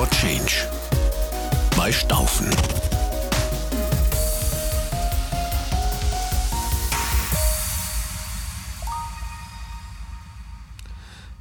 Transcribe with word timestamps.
for 0.00 0.08
Change 0.08 0.66
bei 1.76 1.92
Staufen. 1.92 2.48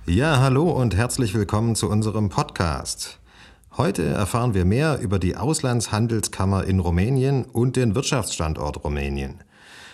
Ja, 0.05 0.39
hallo 0.41 0.71
und 0.71 0.93
herzlich 0.93 1.33
willkommen 1.33 1.75
zu 1.75 1.89
unserem 1.89 2.27
Podcast. 2.27 3.19
Heute 3.77 4.03
erfahren 4.03 4.53
wir 4.53 4.65
mehr 4.65 4.99
über 4.99 5.19
die 5.19 5.37
Auslandshandelskammer 5.37 6.65
in 6.65 6.81
Rumänien 6.81 7.45
und 7.45 7.77
den 7.77 7.95
Wirtschaftsstandort 7.95 8.83
Rumänien. 8.83 9.35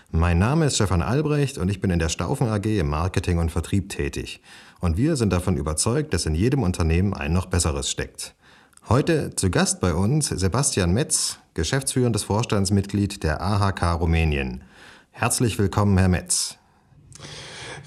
Mein 0.09 0.39
Name 0.39 0.65
ist 0.65 0.75
Stefan 0.75 1.03
Albrecht 1.03 1.59
und 1.59 1.69
ich 1.69 1.81
bin 1.81 1.91
in 1.91 1.99
der 1.99 2.09
Staufen 2.09 2.47
AG 2.47 2.65
im 2.65 2.89
Marketing 2.89 3.37
und 3.37 3.51
Vertrieb 3.51 3.89
tätig. 3.89 4.41
Und 4.79 4.97
wir 4.97 5.17
sind 5.17 5.31
davon 5.31 5.55
überzeugt, 5.55 6.15
dass 6.15 6.25
in 6.25 6.33
jedem 6.33 6.63
Unternehmen 6.63 7.13
ein 7.13 7.31
noch 7.31 7.45
besseres 7.45 7.91
steckt. 7.91 8.33
Heute 8.87 9.35
zu 9.35 9.49
Gast 9.49 9.81
bei 9.81 9.95
uns 9.95 10.27
Sebastian 10.27 10.93
Metz, 10.93 11.39
geschäftsführendes 11.55 12.23
Vorstandsmitglied 12.23 13.23
der 13.23 13.41
AHK 13.41 13.99
Rumänien. 13.99 14.63
Herzlich 15.09 15.57
willkommen, 15.57 15.97
Herr 15.97 16.07
Metz. 16.07 16.59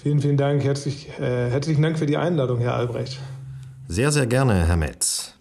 Vielen, 0.03 0.21
vielen 0.21 0.37
Dank. 0.37 0.65
Herzlich, 0.65 1.09
äh, 1.21 1.51
herzlichen 1.51 1.83
Dank 1.83 2.01
für 2.01 2.07
die 2.07 2.17
Einladung, 2.17 2.59
Herr 2.59 2.75
Albrecht. 2.75 3.21
Sehr, 3.87 4.11
sehr 4.11 4.27
gerne, 4.27 4.67
Herr 4.67 4.77
Metz. 4.77 5.35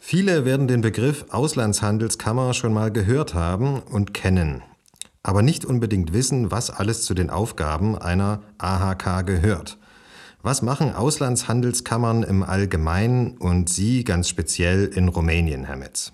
Viele 0.00 0.44
werden 0.44 0.66
den 0.66 0.80
Begriff 0.80 1.26
Auslandshandelskammer 1.30 2.52
schon 2.52 2.72
mal 2.72 2.90
gehört 2.90 3.34
haben 3.34 3.78
und 3.78 4.12
kennen, 4.12 4.64
aber 5.22 5.42
nicht 5.42 5.66
unbedingt 5.66 6.12
wissen, 6.12 6.50
was 6.50 6.70
alles 6.70 7.04
zu 7.04 7.14
den 7.14 7.30
Aufgaben 7.30 7.96
einer 7.96 8.42
AHK 8.58 9.24
gehört. 9.24 9.78
Was 10.42 10.62
machen 10.62 10.94
Auslandshandelskammern 10.94 12.22
im 12.22 12.44
Allgemeinen 12.44 13.36
und 13.38 13.68
Sie 13.68 14.04
ganz 14.04 14.28
speziell 14.28 14.86
in 14.86 15.08
Rumänien, 15.08 15.64
Herr 15.64 15.76
Metz? 15.76 16.12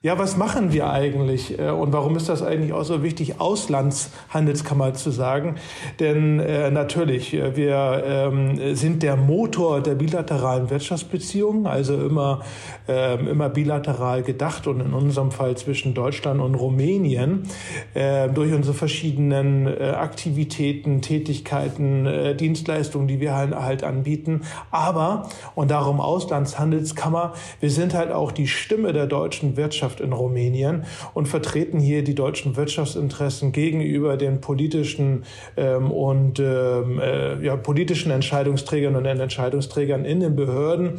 Ja, 0.00 0.16
was 0.16 0.36
machen 0.36 0.72
wir 0.72 0.88
eigentlich 0.90 1.58
äh, 1.58 1.70
und 1.70 1.92
warum 1.92 2.14
ist 2.14 2.28
das 2.28 2.40
eigentlich 2.40 2.72
auch 2.72 2.84
so 2.84 3.02
wichtig, 3.02 3.40
Auslandshandelskammer 3.40 4.94
zu 4.94 5.10
sagen? 5.10 5.56
Denn 5.98 6.38
äh, 6.38 6.70
natürlich, 6.70 7.34
äh, 7.34 7.56
wir 7.56 8.04
ähm, 8.06 8.76
sind 8.76 9.02
der 9.02 9.16
Motor 9.16 9.80
der 9.80 9.96
bilateralen 9.96 10.70
Wirtschaftsbeziehungen, 10.70 11.66
also 11.66 11.94
immer, 11.94 12.42
ähm, 12.86 13.26
immer 13.26 13.48
bilateral 13.48 14.22
gedacht 14.22 14.68
und 14.68 14.78
in 14.78 14.92
unserem 14.92 15.32
Fall 15.32 15.56
zwischen 15.56 15.94
Deutschland 15.94 16.40
und 16.40 16.54
Rumänien 16.54 17.48
äh, 17.94 18.28
durch 18.28 18.52
unsere 18.52 18.74
verschiedenen 18.74 19.66
äh, 19.66 19.94
Aktivitäten, 19.96 21.02
Tätigkeiten, 21.02 22.06
äh, 22.06 22.36
Dienstleistungen, 22.36 23.08
die 23.08 23.18
wir 23.18 23.34
halt, 23.34 23.52
halt 23.52 23.82
anbieten. 23.82 24.42
Aber, 24.70 25.28
und 25.56 25.72
darum 25.72 26.00
Auslandshandelskammer, 26.00 27.32
wir 27.58 27.70
sind 27.72 27.94
halt 27.94 28.12
auch 28.12 28.30
die 28.30 28.46
Stimme 28.46 28.92
der 28.92 29.08
deutschen 29.08 29.56
Wirtschaft 29.56 29.87
Wirtschaft 29.88 30.00
in 30.00 30.12
Rumänien 30.12 30.84
und 31.14 31.28
vertreten 31.28 31.80
hier 31.80 32.04
die 32.04 32.14
deutschen 32.14 32.56
Wirtschaftsinteressen 32.56 33.52
gegenüber 33.52 34.16
den 34.16 34.40
politischen 34.40 35.24
ähm, 35.56 35.90
und 35.90 36.40
ähm, 36.40 37.00
äh, 37.00 37.42
ja, 37.44 37.56
politischen 37.56 38.10
Entscheidungsträgern 38.10 38.96
und 38.96 39.06
Entscheidungsträgern 39.06 40.04
in 40.04 40.20
den 40.20 40.36
Behörden 40.36 40.94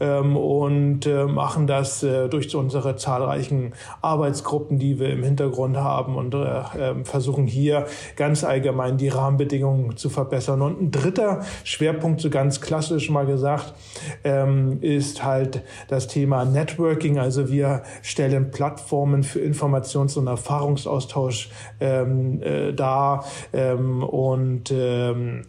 ähm, 0.00 0.36
und 0.36 1.06
äh, 1.06 1.24
machen 1.24 1.66
das 1.66 2.02
äh, 2.02 2.28
durch 2.28 2.54
unsere 2.54 2.96
zahlreichen 2.96 3.72
Arbeitsgruppen, 4.02 4.78
die 4.78 4.98
wir 4.98 5.10
im 5.10 5.22
Hintergrund 5.22 5.76
haben 5.76 6.16
und 6.16 6.34
äh, 6.34 6.62
ähm, 6.78 7.04
versuchen 7.04 7.46
hier 7.46 7.86
ganz 8.16 8.44
allgemein 8.44 8.98
die 8.98 9.08
Rahmenbedingungen 9.08 9.96
zu 9.96 10.10
verbessern. 10.10 10.60
Und 10.60 10.80
ein 10.80 10.90
dritter 10.90 11.40
Schwerpunkt, 11.64 12.20
so 12.20 12.30
ganz 12.30 12.60
klassisch 12.60 13.08
mal 13.10 13.26
gesagt, 13.26 13.74
ähm, 14.22 14.78
ist 14.82 15.24
halt 15.24 15.62
das 15.88 16.08
Thema 16.08 16.44
Networking. 16.44 17.18
Also 17.18 17.50
wir 17.50 17.82
stellen 18.02 18.33
stellen 18.34 18.50
Plattformen 18.50 19.22
für 19.22 19.40
Informations- 19.40 20.16
und 20.16 20.26
Erfahrungsaustausch 20.26 21.50
ähm, 21.80 22.42
äh, 22.42 22.72
dar 22.72 23.24
ähm, 23.52 24.02
und 24.02 24.72
ähm, 24.72 25.42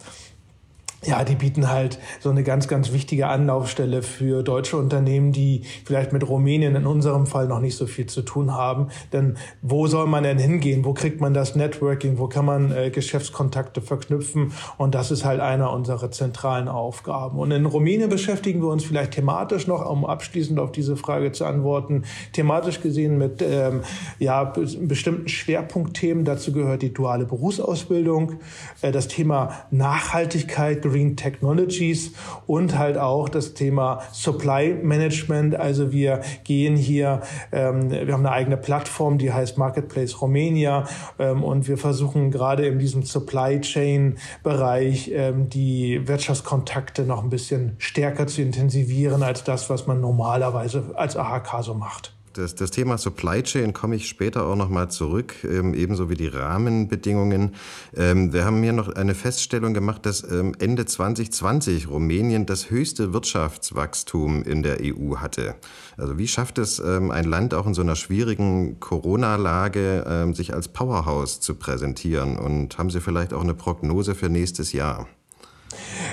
ja, 1.05 1.23
die 1.23 1.35
bieten 1.35 1.69
halt 1.69 1.99
so 2.19 2.29
eine 2.29 2.43
ganz, 2.43 2.67
ganz 2.67 2.91
wichtige 2.91 3.27
Anlaufstelle 3.27 4.01
für 4.01 4.43
deutsche 4.43 4.77
Unternehmen, 4.77 5.31
die 5.31 5.61
vielleicht 5.85 6.13
mit 6.13 6.27
Rumänien 6.27 6.75
in 6.75 6.85
unserem 6.85 7.25
Fall 7.25 7.47
noch 7.47 7.59
nicht 7.59 7.77
so 7.77 7.85
viel 7.85 8.07
zu 8.07 8.21
tun 8.21 8.53
haben. 8.53 8.87
Denn 9.13 9.37
wo 9.61 9.87
soll 9.87 10.07
man 10.07 10.23
denn 10.23 10.37
hingehen? 10.37 10.85
Wo 10.85 10.93
kriegt 10.93 11.21
man 11.21 11.33
das 11.33 11.55
Networking? 11.55 12.17
Wo 12.17 12.27
kann 12.27 12.45
man 12.45 12.71
äh, 12.71 12.89
Geschäftskontakte 12.89 13.81
verknüpfen? 13.81 14.53
Und 14.77 14.95
das 14.95 15.11
ist 15.11 15.25
halt 15.25 15.39
einer 15.39 15.71
unserer 15.71 16.11
zentralen 16.11 16.67
Aufgaben. 16.67 17.39
Und 17.39 17.51
in 17.51 17.65
Rumänien 17.65 18.09
beschäftigen 18.09 18.61
wir 18.61 18.69
uns 18.69 18.83
vielleicht 18.83 19.11
thematisch 19.11 19.67
noch, 19.67 19.89
um 19.89 20.05
abschließend 20.05 20.59
auf 20.59 20.71
diese 20.71 20.95
Frage 20.95 21.31
zu 21.31 21.45
antworten, 21.45 22.03
thematisch 22.33 22.81
gesehen 22.81 23.17
mit 23.17 23.41
ähm, 23.41 23.81
ja, 24.19 24.53
bestimmten 24.81 25.27
Schwerpunktthemen. 25.27 26.25
Dazu 26.25 26.51
gehört 26.51 26.81
die 26.81 26.93
duale 26.93 27.25
Berufsausbildung, 27.25 28.39
äh, 28.81 28.91
das 28.91 29.07
Thema 29.07 29.65
Nachhaltigkeit, 29.71 30.83
Green 30.95 31.17
Technologies 31.17 32.13
und 32.47 32.77
halt 32.77 32.97
auch 32.97 33.27
das 33.27 33.53
Thema 33.53 34.01
Supply 34.13 34.73
Management. 34.81 35.55
Also 35.55 35.91
wir 35.91 36.21
gehen 36.45 36.77
hier, 36.77 37.19
ähm, 37.51 37.91
wir 37.91 38.13
haben 38.13 38.25
eine 38.25 38.31
eigene 38.31 38.55
Plattform, 38.55 39.17
die 39.17 39.33
heißt 39.33 39.57
Marketplace 39.57 40.21
Romania 40.21 40.87
ähm, 41.19 41.43
und 41.43 41.67
wir 41.67 41.77
versuchen 41.77 42.31
gerade 42.31 42.65
in 42.65 42.79
diesem 42.79 43.03
Supply 43.03 43.59
Chain 43.59 44.15
Bereich 44.41 45.11
ähm, 45.13 45.49
die 45.49 46.07
Wirtschaftskontakte 46.07 47.03
noch 47.03 47.23
ein 47.23 47.29
bisschen 47.29 47.75
stärker 47.77 48.27
zu 48.27 48.41
intensivieren 48.41 49.21
als 49.21 49.43
das, 49.43 49.69
was 49.69 49.87
man 49.87 49.99
normalerweise 49.99 50.91
als 50.95 51.17
AHK 51.17 51.61
so 51.61 51.73
macht 51.73 52.14
das, 52.37 52.55
das 52.55 52.71
Thema 52.71 52.97
Supply 52.97 53.41
Chain 53.43 53.73
komme 53.73 53.95
ich 53.95 54.07
später 54.07 54.45
auch 54.45 54.55
nochmal 54.55 54.89
zurück, 54.89 55.35
ähm, 55.43 55.73
ebenso 55.73 56.09
wie 56.09 56.15
die 56.15 56.27
Rahmenbedingungen. 56.27 57.55
Ähm, 57.95 58.33
wir 58.33 58.45
haben 58.45 58.61
hier 58.61 58.73
noch 58.73 58.89
eine 58.89 59.15
Feststellung 59.15 59.73
gemacht, 59.73 60.05
dass 60.05 60.23
ähm, 60.29 60.53
Ende 60.59 60.85
2020 60.85 61.89
Rumänien 61.89 62.45
das 62.45 62.69
höchste 62.69 63.13
Wirtschaftswachstum 63.13 64.43
in 64.43 64.63
der 64.63 64.79
EU 64.81 65.17
hatte. 65.17 65.55
Also 65.97 66.17
wie 66.17 66.27
schafft 66.27 66.57
es 66.57 66.79
ähm, 66.79 67.11
ein 67.11 67.25
Land 67.25 67.53
auch 67.53 67.67
in 67.67 67.73
so 67.73 67.81
einer 67.81 67.95
schwierigen 67.95 68.79
Corona-Lage, 68.79 70.05
ähm, 70.07 70.33
sich 70.33 70.53
als 70.53 70.67
Powerhouse 70.67 71.39
zu 71.39 71.55
präsentieren? 71.55 72.37
Und 72.37 72.77
haben 72.77 72.89
Sie 72.89 73.01
vielleicht 73.01 73.33
auch 73.33 73.43
eine 73.43 73.53
Prognose 73.53 74.15
für 74.15 74.29
nächstes 74.29 74.73
Jahr? 74.73 75.07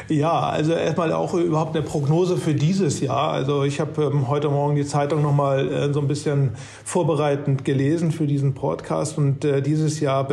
Ja, 0.08 0.40
also 0.40 0.72
erstmal 0.72 1.12
auch 1.12 1.34
überhaupt 1.34 1.76
eine 1.76 1.84
Prognose 1.84 2.36
für 2.36 2.54
dieses 2.54 3.00
Jahr. 3.00 3.30
Also 3.30 3.64
ich 3.64 3.80
habe 3.80 4.02
ähm, 4.04 4.28
heute 4.28 4.48
Morgen 4.48 4.74
die 4.74 4.84
Zeitung 4.84 5.22
nochmal 5.22 5.68
äh, 5.68 5.92
so 5.92 6.00
ein 6.00 6.08
bisschen 6.08 6.50
vorbereitend 6.84 7.64
gelesen 7.64 8.12
für 8.12 8.26
diesen 8.26 8.54
Podcast 8.54 9.18
und 9.18 9.44
äh, 9.44 9.62
dieses 9.62 10.00
Jahr 10.00 10.28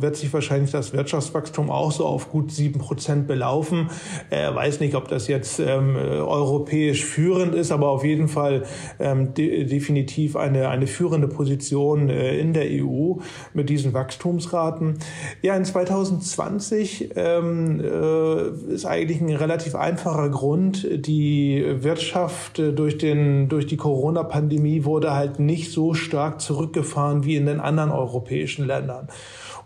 wird 0.00 0.16
sich 0.16 0.32
wahrscheinlich 0.32 0.70
das 0.70 0.92
Wirtschaftswachstum 0.92 1.70
auch 1.70 1.92
so 1.92 2.06
auf 2.06 2.30
gut 2.30 2.50
sieben 2.52 2.80
Prozent 2.80 3.26
belaufen. 3.26 3.90
Äh, 4.30 4.54
weiß 4.54 4.80
nicht, 4.80 4.94
ob 4.94 5.08
das 5.08 5.28
jetzt 5.28 5.60
ähm, 5.60 5.96
europäisch 5.96 7.04
führend 7.04 7.54
ist, 7.54 7.72
aber 7.72 7.88
auf 7.88 8.04
jeden 8.04 8.28
Fall 8.28 8.64
ähm, 8.98 9.34
de 9.34 9.64
definitiv 9.64 10.36
eine, 10.36 10.68
eine 10.68 10.86
führende 10.86 11.28
Position 11.28 12.08
äh, 12.08 12.38
in 12.38 12.52
der 12.52 12.66
EU 12.70 13.14
mit 13.54 13.68
diesen 13.68 13.92
Wachstumsraten. 13.92 14.98
Ja, 15.42 15.56
in 15.56 15.64
2020 15.64 17.10
ähm, 17.16 17.80
äh, 17.80 18.67
ist 18.68 18.86
eigentlich 18.86 19.20
ein 19.20 19.34
relativ 19.34 19.74
einfacher 19.74 20.28
Grund. 20.28 20.86
Die 20.90 21.64
Wirtschaft 21.80 22.58
äh, 22.58 22.72
durch, 22.72 22.98
den, 22.98 23.48
durch 23.48 23.66
die 23.66 23.76
Corona-Pandemie 23.76 24.84
wurde 24.84 25.14
halt 25.14 25.38
nicht 25.38 25.72
so 25.72 25.94
stark 25.94 26.40
zurückgefahren 26.40 27.24
wie 27.24 27.36
in 27.36 27.46
den 27.46 27.60
anderen 27.60 27.90
europäischen 27.90 28.66
Ländern. 28.66 29.08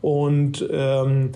Und 0.03 0.69
ähm, 0.71 1.31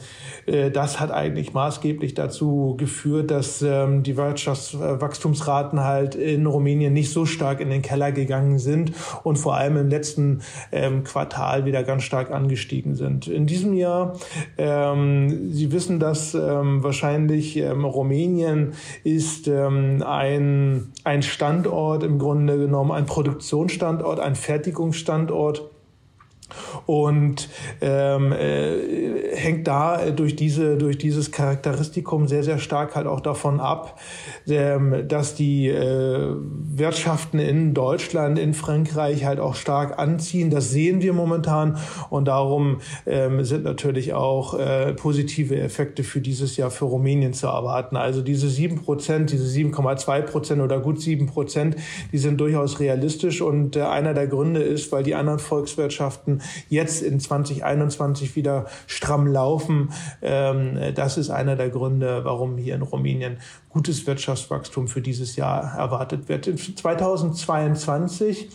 äh, 0.44 0.70
das 0.70 1.00
hat 1.00 1.10
eigentlich 1.12 1.54
maßgeblich 1.54 2.14
dazu 2.14 2.74
geführt, 2.76 3.30
dass 3.30 3.62
ähm, 3.62 4.02
die 4.02 4.16
Wirtschaftswachstumsraten 4.16 5.82
halt 5.82 6.16
in 6.16 6.46
Rumänien 6.46 6.92
nicht 6.92 7.12
so 7.12 7.24
stark 7.24 7.60
in 7.60 7.70
den 7.70 7.80
Keller 7.80 8.12
gegangen 8.12 8.58
sind 8.58 8.92
und 9.22 9.36
vor 9.36 9.56
allem 9.56 9.76
im 9.76 9.88
letzten 9.88 10.42
ähm, 10.72 11.04
Quartal 11.04 11.64
wieder 11.64 11.84
ganz 11.84 12.02
stark 12.02 12.30
angestiegen 12.32 12.96
sind. 12.96 13.28
In 13.28 13.46
diesem 13.46 13.72
Jahr, 13.72 14.18
ähm, 14.58 15.52
Sie 15.52 15.70
wissen 15.70 16.00
das 16.00 16.34
ähm, 16.34 16.82
wahrscheinlich, 16.82 17.56
ähm, 17.56 17.84
Rumänien 17.84 18.72
ist 19.04 19.46
ähm, 19.46 20.02
ein, 20.04 20.92
ein 21.04 21.22
Standort 21.22 22.02
im 22.02 22.19
Grunde 22.19 22.58
genommen, 22.58 22.90
ein 22.90 23.06
Produktionsstandort, 23.06 24.19
ein 24.19 24.34
Fertigungsstandort 24.34 25.70
und 26.87 27.48
ähm, 27.81 28.32
äh, 28.32 29.34
hängt 29.34 29.66
da 29.66 30.10
durch 30.10 30.37
diese 30.37 30.76
durch 30.76 30.98
dieses 30.98 31.32
Charakteristikum 31.32 32.28
sehr 32.28 32.43
sehr 32.43 32.58
stark 32.58 32.94
halt 32.94 33.06
auch 33.06 33.20
davon 33.20 33.60
ab, 33.60 33.98
ähm, 34.46 35.08
dass 35.08 35.34
die 35.34 35.69
äh, 35.69 36.34
Wirtschaften 36.37 37.38
in 37.38 37.75
Deutschland, 37.75 38.38
in 38.38 38.54
Frankreich 38.54 39.25
halt 39.25 39.40
auch 39.40 39.54
stark 39.54 39.98
anziehen. 39.98 40.50
Das 40.50 40.70
sehen 40.70 41.02
wir 41.02 41.12
momentan 41.12 41.78
und 42.10 42.26
darum 42.26 42.81
ähm, 43.06 43.44
sind 43.44 43.64
natürlich 43.64 44.14
auch 44.14 44.58
äh, 44.58 44.93
positive 44.94 45.58
Effekte 45.58 46.04
für 46.04 46.20
dieses 46.20 46.56
Jahr 46.56 46.70
für 46.70 46.84
Rumänien 46.84 47.32
zu 47.32 47.46
erwarten. 47.46 47.96
Also 47.96 48.22
diese 48.22 48.48
sieben 48.48 48.82
Prozent, 48.82 49.32
diese 49.32 49.46
7,2 49.46 50.22
Prozent 50.22 50.62
oder 50.62 50.81
gut 50.81 51.00
sieben 51.00 51.26
Prozent, 51.26 51.76
die 52.12 52.19
sind 52.19 52.40
durchaus 52.40 52.81
realistisch 52.81 53.40
und 53.40 53.76
äh, 53.76 53.82
einer 53.82 54.14
der 54.14 54.26
Gründe 54.26 54.62
ist, 54.62 54.93
weil 54.93 55.02
die 55.02 55.14
anderen 55.14 55.38
Volkswirtschaften 55.38 56.35
jetzt 56.68 57.02
in 57.02 57.20
2021 57.20 58.36
wieder 58.36 58.66
stramm 58.86 59.26
laufen. 59.26 59.90
Ähm, 60.22 60.78
das 60.94 61.18
ist 61.18 61.30
einer 61.30 61.56
der 61.56 61.70
Gründe, 61.70 62.24
warum 62.24 62.56
hier 62.56 62.74
in 62.74 62.82
Rumänien 62.82 63.38
gutes 63.70 64.06
Wirtschaftswachstum 64.06 64.88
für 64.88 65.02
dieses 65.02 65.36
Jahr 65.36 65.76
erwartet 65.76 66.28
wird. 66.28 66.46
In 66.46 66.56
2022 66.56 68.48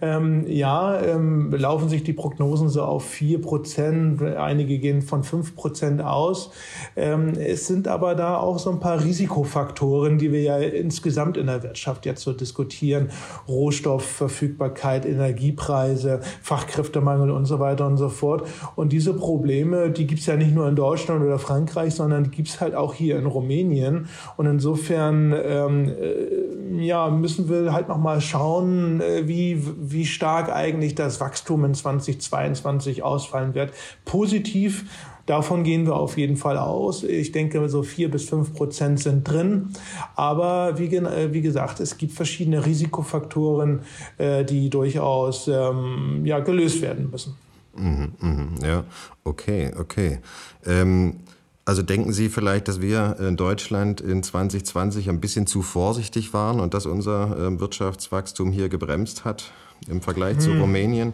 ähm, 0.00 0.44
ja, 0.46 1.00
ähm, 1.00 1.52
laufen 1.52 1.88
sich 1.88 2.02
die 2.02 2.12
Prognosen 2.12 2.68
so 2.68 2.82
auf 2.82 3.04
vier 3.04 3.40
Prozent. 3.40 4.22
Einige 4.22 4.78
gehen 4.78 5.02
von 5.02 5.24
fünf 5.24 5.54
Prozent 5.56 6.02
aus. 6.02 6.50
Ähm, 6.96 7.34
es 7.38 7.66
sind 7.66 7.88
aber 7.88 8.14
da 8.14 8.36
auch 8.36 8.58
so 8.58 8.70
ein 8.70 8.80
paar 8.80 9.02
Risikofaktoren, 9.02 10.18
die 10.18 10.32
wir 10.32 10.42
ja 10.42 10.58
insgesamt 10.58 11.36
in 11.36 11.46
der 11.46 11.62
Wirtschaft 11.62 12.06
jetzt 12.06 12.22
so 12.22 12.32
diskutieren. 12.32 13.10
Rohstoffverfügbarkeit, 13.48 15.06
Energiepreise, 15.06 16.20
Fachkräftemangel 16.42 17.30
und 17.30 17.46
so 17.46 17.58
weiter 17.58 17.86
und 17.86 17.96
so 17.96 18.08
fort. 18.08 18.46
Und 18.76 18.92
diese 18.92 19.14
Probleme, 19.14 19.90
die 19.90 20.06
gibt 20.06 20.20
es 20.20 20.26
ja 20.26 20.36
nicht 20.36 20.54
nur 20.54 20.68
in 20.68 20.76
Deutschland 20.76 21.22
oder 21.22 21.38
Frankreich, 21.38 21.94
sondern 21.94 22.24
die 22.24 22.30
gibt 22.30 22.48
es 22.48 22.60
halt 22.60 22.74
auch 22.74 22.94
hier 22.94 23.18
in 23.18 23.26
Rumänien. 23.26 24.08
Und 24.36 24.46
insofern 24.46 25.32
ähm, 25.32 25.88
äh, 25.88 26.39
ja, 26.80 27.08
müssen 27.10 27.48
wir 27.48 27.72
halt 27.72 27.88
noch 27.88 27.98
mal 27.98 28.20
schauen, 28.20 29.00
äh, 29.00 29.26
wie 29.26 29.62
wie 29.80 30.06
stark 30.06 30.50
eigentlich 30.50 30.94
das 30.94 31.20
Wachstum 31.20 31.64
in 31.64 31.74
2022 31.74 33.02
ausfallen 33.02 33.54
wird. 33.54 33.72
Positiv 34.04 34.84
Davon 35.30 35.62
gehen 35.62 35.86
wir 35.86 35.94
auf 35.94 36.18
jeden 36.18 36.36
Fall 36.36 36.58
aus. 36.58 37.04
Ich 37.04 37.30
denke, 37.30 37.68
so 37.68 37.84
vier 37.84 38.10
bis 38.10 38.28
fünf 38.28 38.52
Prozent 38.52 38.98
sind 38.98 39.22
drin. 39.22 39.68
Aber 40.16 40.76
wie, 40.76 40.92
äh, 40.96 41.32
wie, 41.32 41.40
gesagt, 41.40 41.78
es 41.78 41.98
gibt 41.98 42.14
verschiedene 42.14 42.66
Risikofaktoren, 42.66 43.82
äh, 44.18 44.44
die 44.44 44.70
durchaus 44.70 45.46
ähm, 45.46 46.22
ja, 46.24 46.40
gelöst 46.40 46.82
werden 46.82 47.10
müssen. 47.12 47.36
Mhm, 47.76 48.12
mh, 48.18 48.66
ja, 48.66 48.84
okay, 49.22 49.70
okay. 49.78 50.18
Ähm 50.66 51.20
also 51.64 51.82
denken 51.82 52.12
Sie 52.12 52.28
vielleicht, 52.28 52.68
dass 52.68 52.80
wir 52.80 53.16
in 53.20 53.36
Deutschland 53.36 54.00
in 54.00 54.22
2020 54.22 55.08
ein 55.08 55.20
bisschen 55.20 55.46
zu 55.46 55.62
vorsichtig 55.62 56.32
waren 56.32 56.58
und 56.60 56.74
dass 56.74 56.86
unser 56.86 57.36
ähm, 57.38 57.60
Wirtschaftswachstum 57.60 58.50
hier 58.50 58.68
gebremst 58.68 59.24
hat 59.24 59.52
im 59.88 60.00
Vergleich 60.00 60.36
hm. 60.36 60.40
zu 60.40 60.52
Rumänien? 60.52 61.12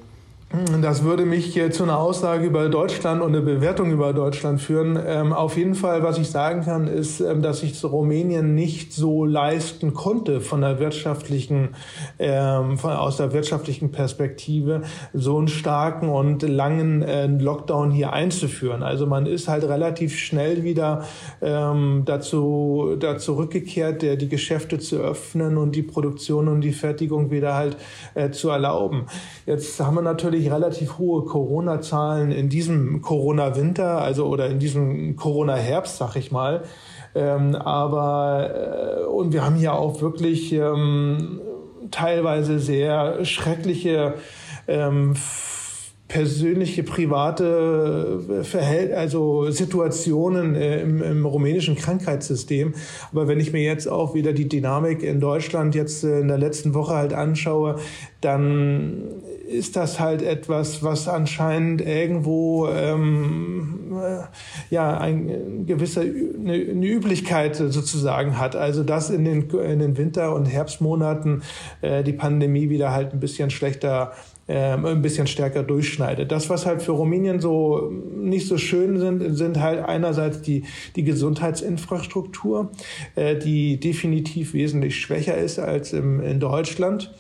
Das 0.80 1.02
würde 1.02 1.26
mich 1.26 1.60
zu 1.72 1.82
einer 1.82 1.98
Aussage 1.98 2.46
über 2.46 2.68
Deutschland 2.68 3.20
und 3.20 3.34
eine 3.34 3.42
Bewertung 3.42 3.90
über 3.90 4.12
Deutschland 4.12 4.60
führen. 4.60 4.98
Ähm, 5.04 5.32
auf 5.32 5.56
jeden 5.56 5.74
Fall, 5.74 6.02
was 6.02 6.18
ich 6.18 6.30
sagen 6.30 6.62
kann, 6.62 6.86
ist, 6.86 7.20
ähm, 7.20 7.42
dass 7.42 7.60
sich 7.60 7.84
Rumänien 7.84 8.54
nicht 8.54 8.92
so 8.92 9.24
leisten 9.24 9.92
konnte 9.92 10.40
von 10.40 10.60
der 10.60 10.78
wirtschaftlichen, 10.78 11.70
ähm, 12.18 12.78
von, 12.78 12.92
aus 12.92 13.16
der 13.16 13.32
wirtschaftlichen 13.32 13.90
Perspektive, 13.90 14.82
so 15.12 15.36
einen 15.36 15.48
starken 15.48 16.08
und 16.08 16.42
langen 16.42 17.02
äh, 17.02 17.26
Lockdown 17.26 17.90
hier 17.90 18.12
einzuführen. 18.12 18.84
Also 18.84 19.06
man 19.06 19.26
ist 19.26 19.48
halt 19.48 19.64
relativ 19.64 20.16
schnell 20.16 20.62
wieder 20.62 21.04
ähm, 21.42 22.02
dazu, 22.04 22.94
dazu 22.98 23.26
zurückgekehrt, 23.26 24.02
der, 24.02 24.16
die 24.16 24.28
Geschäfte 24.28 24.78
zu 24.78 24.96
öffnen 24.98 25.58
und 25.58 25.74
die 25.74 25.82
Produktion 25.82 26.46
und 26.46 26.60
die 26.60 26.72
Fertigung 26.72 27.30
wieder 27.32 27.54
halt 27.54 27.76
äh, 28.14 28.30
zu 28.30 28.50
erlauben. 28.50 29.06
Jetzt 29.44 29.80
haben 29.80 29.96
wir 29.96 30.02
natürlich 30.02 30.35
natürlich 30.36 30.52
relativ 30.52 30.98
hohe 30.98 31.24
Corona-Zahlen 31.24 32.30
in 32.30 32.48
diesem 32.48 33.00
Corona-Winter, 33.00 34.02
also 34.02 34.26
oder 34.26 34.48
in 34.48 34.58
diesem 34.58 35.16
Corona-Herbst, 35.16 35.96
sag 35.96 36.16
ich 36.16 36.30
mal. 36.30 36.64
Ähm, 37.14 37.54
aber 37.54 39.00
äh, 39.02 39.04
und 39.06 39.32
wir 39.32 39.44
haben 39.44 39.56
hier 39.56 39.72
auch 39.72 40.02
wirklich 40.02 40.52
ähm, 40.52 41.40
teilweise 41.90 42.58
sehr 42.58 43.24
schreckliche 43.24 44.14
ähm, 44.68 45.14
persönliche, 46.08 46.84
private 46.84 48.20
äh, 48.28 48.44
Verhält 48.44 48.92
also 48.92 49.50
Situationen 49.50 50.54
äh, 50.54 50.80
im, 50.80 51.02
im, 51.02 51.26
rumänischen 51.26 51.74
Krankheitssystem. 51.74 52.74
Aber 53.10 53.26
wenn 53.26 53.40
ich 53.40 53.52
mir 53.52 53.62
jetzt 53.62 53.88
auch 53.88 54.14
wieder 54.14 54.32
die 54.32 54.48
Dynamik 54.48 55.02
in 55.02 55.20
Deutschland 55.20 55.74
jetzt 55.74 56.04
äh, 56.04 56.20
in 56.20 56.28
der 56.28 56.38
letzten 56.38 56.74
Woche 56.74 56.94
halt 56.94 57.12
anschaue, 57.12 57.76
dann 58.20 59.02
ist 59.46 59.76
das 59.76 60.00
halt 60.00 60.22
etwas, 60.22 60.82
was 60.82 61.08
anscheinend 61.08 61.80
irgendwo 61.80 62.68
ähm, 62.68 63.92
äh, 63.92 64.24
ja 64.74 64.98
ein 64.98 65.66
gewisse 65.66 66.00
eine, 66.00 66.52
eine, 66.52 66.86
Üblichkeit 66.86 67.56
sozusagen 67.56 68.38
hat. 68.38 68.56
Also 68.56 68.82
dass 68.82 69.10
in 69.10 69.24
den 69.24 69.50
in 69.50 69.78
den 69.78 69.96
Winter- 69.96 70.34
und 70.34 70.46
Herbstmonaten 70.46 71.42
äh, 71.80 72.02
die 72.02 72.12
Pandemie 72.12 72.70
wieder 72.70 72.92
halt 72.92 73.12
ein 73.12 73.20
bisschen 73.20 73.50
schlechter 73.50 74.12
ähm, 74.48 74.84
ein 74.84 75.02
bisschen 75.02 75.26
stärker 75.26 75.64
durchschneidet. 75.64 76.30
Das, 76.30 76.48
was 76.48 76.66
halt 76.66 76.80
für 76.80 76.92
Rumänien 76.92 77.40
so 77.40 77.90
nicht 77.90 78.46
so 78.46 78.58
schön 78.58 78.98
sind, 78.98 79.36
sind 79.36 79.60
halt 79.60 79.84
einerseits 79.84 80.40
die, 80.40 80.64
die 80.94 81.02
Gesundheitsinfrastruktur, 81.02 82.70
äh, 83.16 83.36
die 83.36 83.80
definitiv 83.80 84.54
wesentlich 84.54 85.00
schwächer 85.00 85.36
ist 85.36 85.58
als 85.58 85.92
im, 85.92 86.20
in 86.20 86.38
Deutschland. 86.38 87.12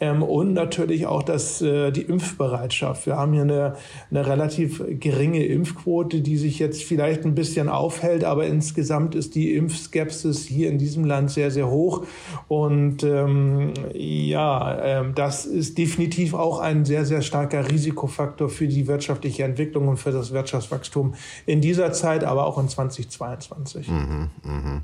Ähm, 0.00 0.22
und 0.22 0.54
natürlich 0.54 1.06
auch 1.06 1.22
das, 1.22 1.60
äh, 1.60 1.90
die 1.90 2.02
Impfbereitschaft. 2.02 3.06
Wir 3.06 3.16
haben 3.16 3.34
hier 3.34 3.42
eine, 3.42 3.76
eine 4.10 4.26
relativ 4.26 4.82
geringe 4.88 5.44
Impfquote, 5.44 6.22
die 6.22 6.38
sich 6.38 6.58
jetzt 6.58 6.82
vielleicht 6.82 7.24
ein 7.24 7.34
bisschen 7.34 7.68
aufhält, 7.68 8.24
aber 8.24 8.46
insgesamt 8.46 9.14
ist 9.14 9.34
die 9.34 9.54
Impfskepsis 9.54 10.46
hier 10.46 10.70
in 10.70 10.78
diesem 10.78 11.04
Land 11.04 11.30
sehr, 11.30 11.50
sehr 11.50 11.68
hoch. 11.68 12.04
Und 12.48 13.02
ähm, 13.02 13.74
ja, 13.92 14.78
ähm, 14.82 15.14
das 15.14 15.44
ist 15.44 15.76
definitiv 15.76 16.32
auch 16.32 16.60
ein 16.60 16.84
sehr, 16.86 17.04
sehr 17.04 17.20
starker 17.20 17.70
Risikofaktor 17.70 18.48
für 18.48 18.68
die 18.68 18.86
wirtschaftliche 18.86 19.44
Entwicklung 19.44 19.88
und 19.88 19.98
für 19.98 20.12
das 20.12 20.32
Wirtschaftswachstum 20.32 21.14
in 21.44 21.60
dieser 21.60 21.92
Zeit, 21.92 22.24
aber 22.24 22.46
auch 22.46 22.58
in 22.58 22.68
2022. 22.68 23.88
Mhm, 23.88 24.30
mh. 24.42 24.82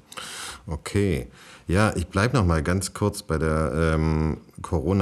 Okay. 0.66 1.28
Ja, 1.68 1.92
ich 1.96 2.06
bleibe 2.06 2.36
noch 2.36 2.46
mal 2.46 2.62
ganz 2.62 2.94
kurz 2.94 3.24
bei 3.24 3.38
der 3.38 3.72
ähm, 3.94 4.38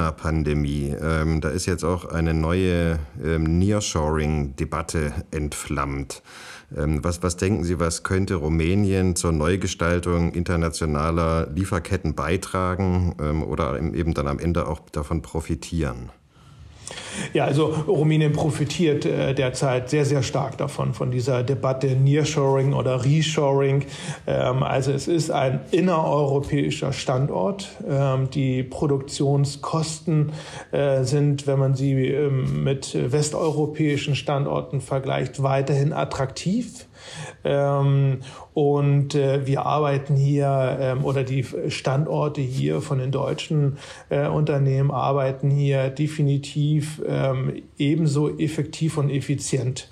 Corona-Pandemie. 0.04 0.94
Ähm, 1.00 1.40
da 1.40 1.48
ist 1.48 1.66
jetzt 1.66 1.84
auch 1.84 2.04
eine 2.04 2.34
neue 2.34 2.98
ähm, 3.22 3.58
Nearshoring-Debatte 3.58 5.12
entflammt. 5.30 6.22
Ähm, 6.76 7.02
was, 7.02 7.22
was 7.22 7.36
denken 7.36 7.64
Sie, 7.64 7.80
was 7.80 8.02
könnte 8.02 8.36
Rumänien 8.36 9.16
zur 9.16 9.32
Neugestaltung 9.32 10.32
internationaler 10.32 11.48
Lieferketten 11.54 12.14
beitragen 12.14 13.16
ähm, 13.20 13.42
oder 13.42 13.80
eben 13.80 14.14
dann 14.14 14.26
am 14.26 14.38
Ende 14.38 14.66
auch 14.66 14.80
davon 14.90 15.22
profitieren? 15.22 16.10
Ja, 17.32 17.44
also 17.44 17.66
Rumänien 17.66 18.32
profitiert 18.32 19.04
äh, 19.04 19.34
derzeit 19.34 19.90
sehr, 19.90 20.04
sehr 20.04 20.22
stark 20.22 20.58
davon, 20.58 20.94
von 20.94 21.10
dieser 21.10 21.42
Debatte 21.42 21.88
Nearshoring 21.88 22.72
oder 22.72 23.04
Reshoring. 23.04 23.84
Ähm, 24.26 24.62
also 24.62 24.92
es 24.92 25.08
ist 25.08 25.30
ein 25.30 25.60
innereuropäischer 25.70 26.92
Standort. 26.92 27.68
Ähm, 27.88 28.30
die 28.30 28.62
Produktionskosten 28.62 30.32
äh, 30.72 31.04
sind, 31.04 31.46
wenn 31.46 31.58
man 31.58 31.74
sie 31.74 32.08
ähm, 32.08 32.64
mit 32.64 32.96
westeuropäischen 33.12 34.14
Standorten 34.14 34.80
vergleicht, 34.80 35.42
weiterhin 35.42 35.92
attraktiv. 35.92 36.86
Ähm, 37.44 38.20
und 38.54 39.14
äh, 39.14 39.46
wir 39.46 39.66
arbeiten 39.66 40.16
hier 40.16 40.78
ähm, 40.80 41.04
oder 41.04 41.24
die 41.24 41.44
Standorte 41.68 42.40
hier 42.40 42.80
von 42.80 42.98
den 42.98 43.10
deutschen 43.10 43.78
äh, 44.08 44.26
Unternehmen 44.28 44.90
arbeiten 44.90 45.50
hier 45.50 45.90
definitiv 45.90 47.02
ähm, 47.06 47.62
ebenso 47.78 48.36
effektiv 48.38 48.98
und 48.98 49.10
effizient 49.10 49.88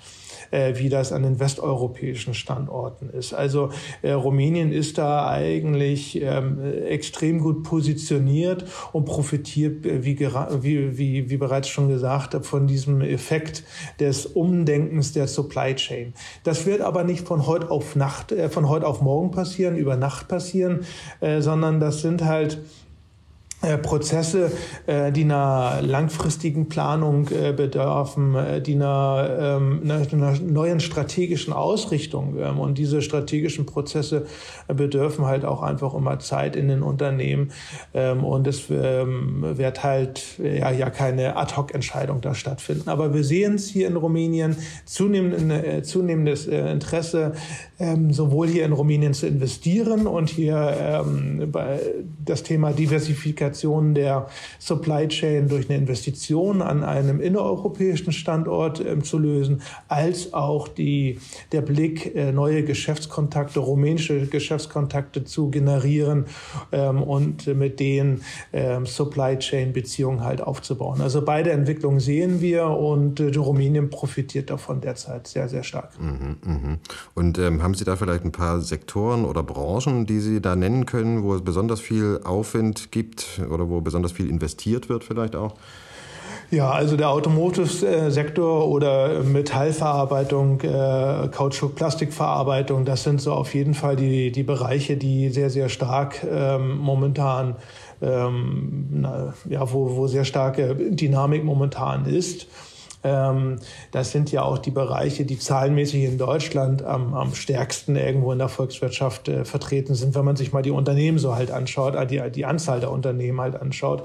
äh, 0.53 0.77
wie 0.77 0.89
das 0.89 1.11
an 1.11 1.23
den 1.23 1.39
westeuropäischen 1.39 2.33
Standorten 2.33 3.09
ist. 3.09 3.33
Also 3.33 3.69
äh, 4.01 4.11
Rumänien 4.11 4.71
ist 4.71 4.97
da 4.97 5.27
eigentlich 5.27 6.21
ähm, 6.21 6.59
extrem 6.85 7.39
gut 7.39 7.63
positioniert 7.63 8.65
und 8.91 9.05
profitiert, 9.05 9.85
äh, 9.85 10.05
wie, 10.05 10.19
wie, 10.19 10.97
wie, 10.97 11.29
wie 11.29 11.37
bereits 11.37 11.67
schon 11.67 11.89
gesagt, 11.89 12.45
von 12.45 12.67
diesem 12.67 13.01
Effekt 13.01 13.63
des 13.99 14.25
Umdenkens 14.25 15.13
der 15.13 15.27
Supply 15.27 15.75
Chain. 15.75 16.13
Das 16.43 16.65
wird 16.65 16.81
aber 16.81 17.03
nicht 17.03 17.27
von 17.27 17.47
heute 17.47 17.71
auf 17.71 17.95
Nacht, 17.95 18.31
äh, 18.31 18.49
von 18.49 18.69
heute 18.69 18.85
auf 18.85 19.01
morgen 19.01 19.31
passieren, 19.31 19.75
über 19.75 19.95
Nacht 19.97 20.27
passieren, 20.27 20.85
äh, 21.19 21.41
sondern 21.41 21.79
das 21.79 22.01
sind 22.01 22.23
halt 22.23 22.59
Prozesse, 23.81 24.51
äh, 24.87 25.11
die 25.13 25.23
einer 25.23 25.79
langfristigen 25.81 26.67
Planung 26.67 27.29
äh, 27.29 27.53
bedürfen, 27.53 28.35
die 28.65 28.75
einer, 28.75 29.57
ähm, 29.61 29.81
einer 29.89 30.37
neuen 30.41 30.81
strategischen 30.81 31.53
Ausrichtung. 31.53 32.37
Ähm, 32.37 32.59
und 32.59 32.77
diese 32.77 33.01
strategischen 33.01 33.65
Prozesse 33.65 34.25
bedürfen 34.67 35.25
halt 35.25 35.45
auch 35.45 35.61
einfach 35.61 35.93
immer 35.93 36.19
Zeit 36.19 36.57
in 36.57 36.67
den 36.67 36.83
Unternehmen. 36.83 37.51
Ähm, 37.93 38.25
und 38.25 38.47
es 38.47 38.69
wird 38.69 39.83
halt 39.83 40.23
ja, 40.39 40.71
ja 40.71 40.89
keine 40.89 41.35
Ad-Hoc-Entscheidung 41.37 42.21
da 42.21 42.35
stattfinden. 42.35 42.89
Aber 42.89 43.13
wir 43.13 43.23
sehen 43.23 43.55
es 43.55 43.67
hier 43.67 43.87
in 43.87 43.95
Rumänien 43.95 44.55
zunehmend, 44.85 45.85
zunehmendes 45.85 46.47
Interesse, 46.47 47.33
sowohl 48.09 48.47
hier 48.47 48.65
in 48.65 48.71
Rumänien 48.71 49.13
zu 49.13 49.27
investieren 49.27 50.07
und 50.07 50.29
hier 50.29 51.05
das 52.25 52.43
Thema 52.43 52.71
Diversifikation 52.71 53.52
Diversifikation 53.53 53.93
der 53.93 54.27
Supply 54.59 55.07
Chain 55.07 55.47
durch 55.47 55.69
eine 55.69 55.79
Investition 55.79 56.61
an 56.61 56.83
einem 56.83 57.21
innereuropäischen 57.21 58.11
Standort 58.11 58.79
äh, 58.79 58.99
zu 59.01 59.17
lösen, 59.17 59.61
als 59.87 60.33
auch 60.33 60.67
die, 60.67 61.19
der 61.51 61.61
Blick, 61.61 62.15
äh, 62.15 62.31
neue 62.31 62.63
Geschäftskontakte, 62.63 63.59
rumänische 63.59 64.27
Geschäftskontakte 64.27 65.23
zu 65.23 65.49
generieren 65.49 66.25
ähm, 66.71 67.01
und 67.03 67.47
mit 67.47 67.79
denen 67.79 68.21
ähm, 68.51 68.85
Supply 68.85 69.37
Chain 69.37 69.73
Beziehungen 69.73 70.23
halt 70.23 70.41
aufzubauen. 70.41 71.01
Also 71.01 71.23
beide 71.23 71.51
Entwicklungen 71.51 71.99
sehen 71.99 72.41
wir 72.41 72.65
und 72.67 73.19
äh, 73.19 73.35
Rumänien 73.35 73.89
profitiert 73.89 74.49
davon 74.49 74.81
derzeit 74.81 75.27
sehr, 75.27 75.47
sehr 75.49 75.63
stark. 75.63 75.91
Mhm, 75.99 76.37
mh. 76.43 76.77
Und 77.13 77.37
ähm, 77.37 77.61
haben 77.61 77.73
Sie 77.73 77.83
da 77.83 77.95
vielleicht 77.95 78.23
ein 78.25 78.31
paar 78.31 78.61
Sektoren 78.61 79.25
oder 79.25 79.43
Branchen, 79.43 80.05
die 80.05 80.19
Sie 80.19 80.41
da 80.41 80.55
nennen 80.55 80.85
können, 80.85 81.23
wo 81.23 81.35
es 81.35 81.41
besonders 81.41 81.79
viel 81.79 82.19
Aufwind 82.23 82.91
gibt 82.91 83.42
oder 83.49 83.69
wo 83.69 83.81
besonders 83.81 84.11
viel 84.11 84.29
investiert 84.29 84.89
wird 84.89 85.03
vielleicht 85.03 85.35
auch? 85.35 85.55
Ja, 86.51 86.69
also 86.69 86.97
der 86.97 87.09
Automotive-Sektor 87.09 88.67
oder 88.67 89.23
Metallverarbeitung, 89.23 90.61
äh, 90.61 91.27
Kautschuk-Plastikverarbeitung, 91.31 92.85
das 92.85 93.03
sind 93.03 93.21
so 93.21 93.33
auf 93.33 93.55
jeden 93.55 93.73
Fall 93.73 93.95
die, 93.95 94.31
die 94.31 94.43
Bereiche, 94.43 94.95
die 94.95 95.29
sehr, 95.29 95.49
sehr 95.49 95.67
stark 95.69 96.23
ähm, 96.23 96.77
momentan, 96.77 97.55
ähm, 98.03 98.85
na, 98.91 99.33
ja, 99.49 99.71
wo, 99.73 99.95
wo 99.95 100.05
sehr 100.05 100.25
starke 100.25 100.75
Dynamik 100.75 101.43
momentan 101.43 102.05
ist. 102.05 102.45
Ähm, 103.03 103.57
das 103.91 104.11
sind 104.11 104.31
ja 104.31 104.43
auch 104.43 104.57
die 104.57 104.71
Bereiche, 104.71 105.25
die 105.25 105.37
zahlenmäßig 105.37 106.03
in 106.03 106.17
Deutschland 106.17 106.83
am, 106.83 107.13
am 107.13 107.35
stärksten 107.35 107.95
irgendwo 107.95 108.31
in 108.31 108.39
der 108.39 108.49
Volkswirtschaft 108.49 109.27
äh, 109.27 109.45
vertreten 109.45 109.95
sind, 109.95 110.15
wenn 110.15 110.25
man 110.25 110.35
sich 110.35 110.53
mal 110.53 110.61
die 110.61 110.71
Unternehmen 110.71 111.17
so 111.17 111.35
halt 111.35 111.51
anschaut, 111.51 111.95
äh, 111.95 112.07
die, 112.07 112.21
die 112.31 112.45
Anzahl 112.45 112.79
der 112.79 112.91
Unternehmen 112.91 113.41
halt 113.41 113.55
anschaut. 113.55 114.03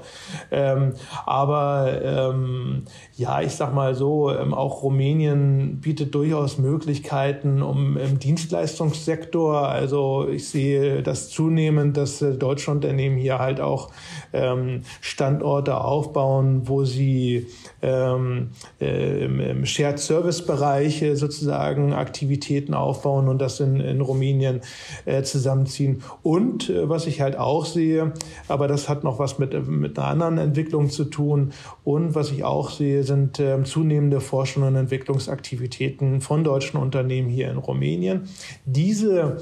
Ähm, 0.51 0.93
aber 1.25 2.01
ähm, 2.03 2.83
ja, 3.15 3.41
ich 3.41 3.53
sag 3.53 3.73
mal 3.73 3.95
so, 3.95 4.31
ähm, 4.31 4.53
auch 4.53 4.83
Rumänien 4.83 5.79
bietet 5.79 6.13
durchaus 6.15 6.57
Möglichkeiten 6.57 7.61
um 7.61 7.97
im 7.97 8.19
Dienstleistungssektor. 8.19 9.67
Also 9.67 10.27
ich 10.27 10.49
sehe 10.49 11.01
das 11.03 11.29
zunehmend, 11.29 11.97
dass 11.97 12.21
äh, 12.21 12.35
deutsche 12.35 12.71
Unternehmen 12.71 13.17
hier 13.17 13.39
halt 13.39 13.61
auch 13.61 13.89
ähm, 14.33 14.81
Standorte 15.01 15.79
aufbauen, 15.81 16.67
wo 16.67 16.83
sie 16.83 17.47
ähm, 17.81 18.51
äh, 18.89 19.25
im, 19.25 19.65
Shared 19.65 19.99
Service 19.99 20.45
Bereich 20.45 21.01
äh, 21.01 21.15
sozusagen 21.15 21.93
Aktivitäten 21.93 22.73
aufbauen 22.73 23.27
und 23.27 23.39
das 23.39 23.59
in, 23.59 23.79
in 23.79 24.01
Rumänien 24.01 24.61
äh, 25.05 25.23
zusammenziehen. 25.23 26.03
Und 26.23 26.69
äh, 26.69 26.89
was 26.89 27.07
ich 27.07 27.21
halt 27.21 27.37
auch 27.37 27.65
sehe, 27.65 28.13
aber 28.47 28.67
das 28.67 28.89
hat 28.89 29.03
noch 29.03 29.19
was 29.19 29.39
mit, 29.39 29.67
mit 29.67 29.97
einer 29.97 30.07
anderen 30.07 30.37
Entwicklung 30.37 30.89
zu 30.89 31.05
tun. 31.05 31.51
Und 31.83 32.15
was 32.15 32.31
ich 32.31 32.43
auch 32.43 32.71
sehe, 32.71 33.03
sind 33.03 33.39
äh, 33.39 33.63
zunehmende 33.63 34.21
Forschung 34.21 34.63
und 34.63 34.75
Entwicklungsaktivitäten 34.75 36.21
von 36.21 36.43
deutschen 36.43 36.79
Unternehmen 36.79 37.29
hier 37.29 37.51
in 37.51 37.57
Rumänien. 37.57 38.27
Diese 38.65 39.37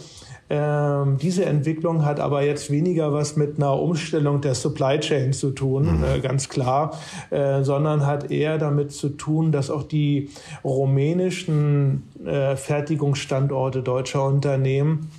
ähm, 0.49 1.17
diese 1.17 1.45
Entwicklung 1.45 2.05
hat 2.05 2.19
aber 2.19 2.41
jetzt 2.41 2.71
weniger 2.71 3.11
was 3.11 3.35
mit 3.35 3.57
einer 3.57 3.77
Umstellung 3.79 4.39
der 4.39 4.55
Supply 4.55 4.99
Chain 4.99 5.33
zu 5.33 5.51
tun, 5.51 5.97
mhm. 5.97 6.03
äh, 6.03 6.19
ganz 6.19 6.47
klar, 6.47 6.97
äh, 7.31 7.63
sondern 7.63 8.05
hat 8.05 8.31
eher 8.31 8.57
damit 8.57 8.93
zu 8.93 9.09
tun, 9.09 9.51
dass 9.51 9.69
auch 9.69 9.83
die 9.83 10.29
rumänischen 10.63 12.03
äh, 12.25 12.55
Fertigungsstandorte 12.55 13.83
deutscher 13.83 14.25
Unternehmen 14.25 15.09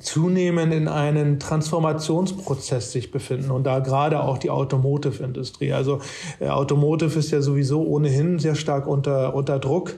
zunehmend 0.00 0.72
in 0.72 0.88
einem 0.88 1.38
Transformationsprozess 1.38 2.92
sich 2.92 3.10
befinden 3.10 3.50
und 3.50 3.64
da 3.64 3.80
gerade 3.80 4.22
auch 4.22 4.38
die 4.38 4.50
Automotive-Industrie. 4.50 5.72
Also 5.72 6.00
äh, 6.38 6.48
Automotive 6.48 7.18
ist 7.18 7.30
ja 7.30 7.40
sowieso 7.40 7.82
ohnehin 7.82 8.38
sehr 8.38 8.54
stark 8.54 8.86
unter, 8.86 9.34
unter 9.34 9.58
Druck 9.58 9.94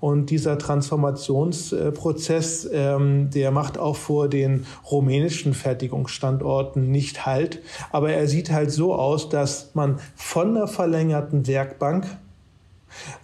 und 0.00 0.30
dieser 0.30 0.58
Transformationsprozess, 0.58 2.68
ähm, 2.72 3.30
der 3.30 3.50
macht 3.50 3.78
auch 3.78 3.96
vor 3.96 4.28
den 4.28 4.66
rumänischen 4.90 5.54
Fertigungsstandorten 5.54 6.90
nicht 6.90 7.26
halt, 7.26 7.60
aber 7.90 8.12
er 8.12 8.28
sieht 8.28 8.50
halt 8.50 8.70
so 8.70 8.94
aus, 8.94 9.28
dass 9.28 9.74
man 9.74 9.98
von 10.14 10.54
der 10.54 10.66
verlängerten 10.66 11.46
Werkbank 11.46 12.06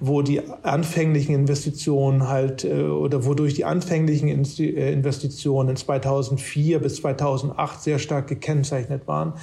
wo 0.01 0.23
die 0.23 0.41
anfänglichen 0.63 1.35
Investitionen 1.35 2.29
halt 2.29 2.65
äh, 2.65 2.85
oder 2.85 3.25
wodurch 3.25 3.55
die 3.55 3.65
anfänglichen 3.65 4.29
äh, 4.29 4.93
Investitionen 4.93 5.77
2004 5.77 6.79
bis 6.81 6.97
2008 6.97 7.83
sehr 7.83 7.99
stark 7.99 8.29
gekennzeichnet 8.29 9.07
waren, 9.07 9.35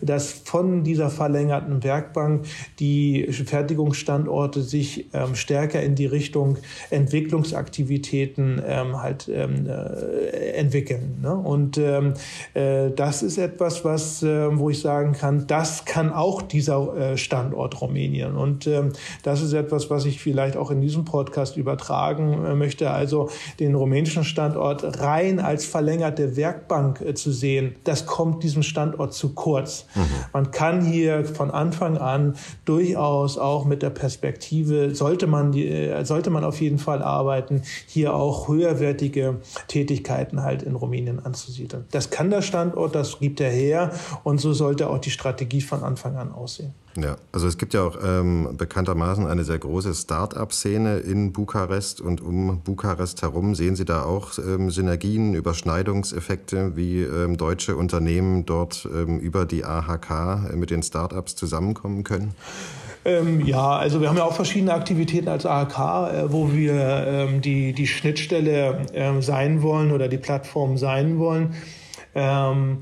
dass 0.00 0.32
von 0.32 0.84
dieser 0.84 1.10
verlängerten 1.10 1.82
Werkbank 1.82 2.46
die 2.78 3.30
Fertigungsstandorte 3.32 4.62
sich 4.62 5.06
ähm, 5.12 5.34
stärker 5.34 5.82
in 5.82 5.94
die 5.94 6.06
Richtung 6.06 6.58
Entwicklungsaktivitäten 6.90 8.62
ähm, 8.66 9.02
halt 9.02 9.28
ähm, 9.32 9.66
äh, 9.66 10.52
entwickeln. 10.52 11.18
Ne? 11.22 11.34
Und 11.34 11.78
ähm, 11.78 12.14
äh, 12.54 12.90
das 12.90 13.22
ist 13.22 13.38
etwas, 13.38 13.84
was, 13.84 14.22
äh, 14.22 14.58
wo 14.58 14.70
ich 14.70 14.80
sagen 14.80 15.12
kann, 15.12 15.46
das 15.46 15.84
kann 15.84 16.12
auch 16.12 16.42
dieser 16.42 16.96
äh, 16.96 17.16
Standort 17.16 17.80
Rumänien. 17.80 18.36
Und 18.36 18.66
ähm, 18.66 18.92
das 19.22 19.42
ist 19.42 19.52
etwas, 19.52 19.90
was 19.90 20.04
ich 20.04 20.20
vielleicht 20.20 20.56
auch 20.56 20.70
in 20.70 20.80
diesem 20.80 21.04
Podcast 21.04 21.56
übertragen 21.56 22.44
äh, 22.44 22.54
möchte. 22.54 22.90
Also 22.90 23.30
den 23.60 23.74
rumänischen 23.74 24.24
Standort 24.24 25.00
rein 25.00 25.40
als 25.40 25.64
verlängerte 25.64 26.36
Werkbank 26.36 27.00
äh, 27.00 27.14
zu 27.14 27.32
sehen, 27.32 27.76
das 27.84 28.06
kommt 28.06 28.42
diesem 28.42 28.62
Standort 28.62 29.14
zu 29.14 29.34
kurz. 29.34 29.71
Ansatz. 29.72 29.86
Mhm. 29.94 30.02
Man 30.32 30.50
kann 30.50 30.84
hier 30.84 31.24
von 31.24 31.50
Anfang 31.50 31.98
an 31.98 32.34
durchaus 32.64 33.38
auch 33.38 33.64
mit 33.64 33.82
der 33.82 33.90
Perspektive, 33.90 34.94
sollte 34.94 35.26
man, 35.26 35.52
äh, 35.54 36.04
sollte 36.04 36.30
man 36.30 36.44
auf 36.44 36.60
jeden 36.60 36.78
Fall 36.78 37.02
arbeiten, 37.02 37.62
hier 37.86 38.14
auch 38.14 38.48
höherwertige 38.48 39.40
Tätigkeiten 39.68 40.42
halt 40.42 40.62
in 40.62 40.74
Rumänien 40.74 41.24
anzusiedeln. 41.24 41.84
Das 41.90 42.10
kann 42.10 42.30
der 42.30 42.42
Standort, 42.42 42.94
das 42.94 43.18
gibt 43.18 43.40
er 43.40 43.50
her 43.50 43.92
und 44.24 44.40
so 44.40 44.52
sollte 44.52 44.90
auch 44.90 44.98
die 44.98 45.10
Strategie 45.10 45.60
von 45.60 45.82
Anfang 45.82 46.16
an 46.16 46.32
aussehen. 46.32 46.74
Ja, 46.96 47.16
also 47.32 47.46
es 47.46 47.56
gibt 47.56 47.72
ja 47.72 47.82
auch 47.82 47.96
ähm, 48.04 48.50
bekanntermaßen 48.58 49.26
eine 49.26 49.44
sehr 49.44 49.58
große 49.58 49.94
Start-up-Szene 49.94 50.98
in 50.98 51.32
Bukarest 51.32 52.02
und 52.02 52.20
um 52.20 52.60
Bukarest 52.60 53.22
herum. 53.22 53.54
Sehen 53.54 53.76
Sie 53.76 53.86
da 53.86 54.02
auch 54.02 54.38
ähm, 54.38 54.70
Synergien, 54.70 55.34
Überschneidungseffekte, 55.34 56.76
wie 56.76 57.02
ähm, 57.02 57.38
deutsche 57.38 57.76
Unternehmen 57.76 58.44
dort 58.44 58.86
ähm, 58.94 59.18
über 59.20 59.46
die 59.46 59.64
AHK 59.64 60.50
äh, 60.52 60.56
mit 60.56 60.70
den 60.70 60.82
Start-ups 60.82 61.34
zusammenkommen 61.34 62.04
können? 62.04 62.34
Ähm, 63.04 63.44
ja, 63.46 63.70
also 63.70 64.00
wir 64.00 64.08
haben 64.08 64.18
ja 64.18 64.24
auch 64.24 64.34
verschiedene 64.34 64.74
Aktivitäten 64.74 65.28
als 65.28 65.46
AHK, 65.46 65.78
äh, 65.78 66.32
wo 66.32 66.52
wir 66.52 66.74
ähm, 66.74 67.40
die, 67.40 67.72
die 67.72 67.86
Schnittstelle 67.86 68.86
äh, 68.92 69.20
sein 69.22 69.62
wollen 69.62 69.92
oder 69.92 70.08
die 70.08 70.18
Plattform 70.18 70.76
sein 70.76 71.18
wollen. 71.18 71.54
Ähm, 72.14 72.78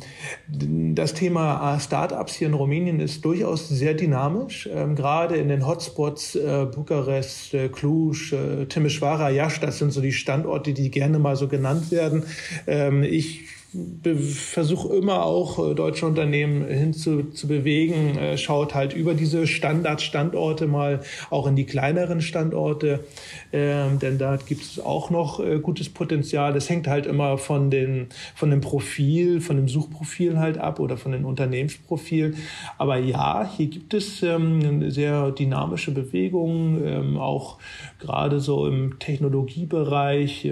das 0.49 1.15
Thema 1.15 1.79
Startups 1.79 2.35
hier 2.35 2.49
in 2.49 2.55
Rumänien 2.55 3.01
ist 3.01 3.25
durchaus 3.25 3.69
sehr 3.69 3.95
dynamisch. 3.95 4.69
Ähm, 4.73 4.97
gerade 4.97 5.37
in 5.37 5.49
den 5.49 5.67
Hotspots 5.67 6.35
äh, 6.35 6.67
Bukarest, 6.67 7.55
äh, 7.55 7.69
Cluj, 7.69 8.33
äh, 8.33 8.67
Timișoara, 8.67 9.31
Iași, 9.31 9.61
das 9.61 9.79
sind 9.79 9.93
so 9.93 10.01
die 10.01 10.13
Standorte, 10.13 10.73
die 10.73 10.91
gerne 10.91 11.19
mal 11.19 11.37
so 11.37 11.49
genannt 11.49 11.91
werden. 11.91 12.25
Ähm, 12.67 13.03
ich 13.03 13.45
versuche 13.73 14.97
immer 14.97 15.25
auch 15.25 15.71
äh, 15.71 15.75
deutsche 15.75 16.05
Unternehmen 16.05 16.67
hinzu 16.67 17.25
zu 17.31 17.47
bewegen, 17.47 18.19
äh, 18.19 18.37
schaut 18.37 18.75
halt 18.75 18.95
über 18.95 19.15
diese 19.15 19.47
Standardstandorte 19.47 20.67
mal 20.67 21.01
auch 21.31 21.47
in 21.47 21.55
die 21.55 21.67
kleineren 21.67 22.21
Standorte, 22.21 23.05
ähm, 23.53 24.01
denn 24.01 24.19
da 24.19 24.37
gibt 24.37 24.63
es 24.63 24.81
auch 24.81 25.11
noch 25.11 25.39
äh, 25.39 25.61
gutes 25.61 25.89
Potenzial. 25.89 26.53
Das 26.53 26.69
hängt 26.69 26.89
halt 26.89 27.07
immer 27.07 27.39
von, 27.39 27.71
den, 27.71 28.09
von 28.35 28.51
dem 28.51 28.61
Profil, 28.61 29.41
von 29.41 29.57
dem 29.57 29.69
Suchprofil 29.69 30.39
halt 30.39 30.59
ab 30.59 30.81
oder 30.81 30.97
von 30.97 31.13
dem 31.13 31.25
Unternehmensprofil. 31.25 32.35
Aber 32.77 32.97
ja, 32.97 33.49
hier 33.57 33.67
gibt 33.67 33.95
es 33.95 34.23
ähm, 34.23 34.91
sehr 34.91 35.31
dynamische 35.31 35.93
Bewegungen, 35.93 36.85
ähm, 36.85 37.19
auch 37.19 37.59
gerade 38.01 38.41
so 38.41 38.67
im 38.67 38.99
Technologiebereich, 38.99 40.49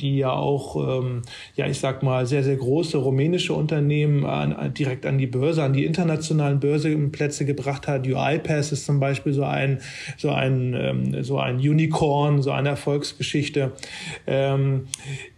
die 0.00 0.18
ja 0.18 0.32
auch, 0.32 1.02
ja, 1.54 1.66
ich 1.68 1.78
sag 1.78 2.02
mal, 2.02 2.26
sehr, 2.26 2.42
sehr 2.42 2.57
große 2.58 2.98
rumänische 2.98 3.54
Unternehmen 3.54 4.26
an, 4.26 4.74
direkt 4.74 5.06
an 5.06 5.18
die 5.18 5.26
Börse, 5.26 5.62
an 5.62 5.72
die 5.72 5.84
internationalen 5.84 6.60
Börsenplätze 6.60 7.44
gebracht 7.44 7.88
hat. 7.88 8.06
UiPath 8.06 8.72
ist 8.72 8.84
zum 8.84 9.00
Beispiel 9.00 9.32
so 9.32 9.44
ein, 9.44 9.78
so 10.16 10.30
ein, 10.30 10.74
ähm, 10.74 11.24
so 11.24 11.38
ein 11.38 11.56
Unicorn, 11.56 12.42
so 12.42 12.50
eine 12.50 12.70
Erfolgsgeschichte. 12.70 13.72
Ähm, 14.26 14.88